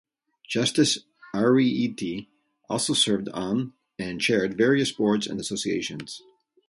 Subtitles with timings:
[0.49, 0.97] Justice
[1.35, 2.25] Aryeetey
[2.67, 6.23] also served on and chaired various boards and associations.